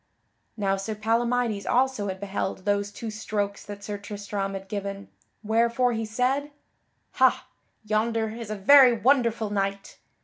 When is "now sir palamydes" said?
0.57-1.67